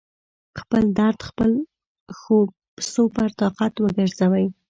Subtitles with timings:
[0.59, 1.49] خپل درد خپل
[2.91, 4.45] سُوپر طاقت وګرځوئ